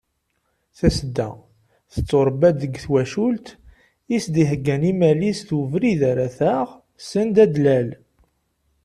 [0.77, 1.29] Tasedda
[1.93, 3.47] tetturebba-d deg twacult
[4.15, 6.67] i as-d-iheggan immal-is d ubrid ara taɣ
[7.09, 7.89] send ad d-tlal.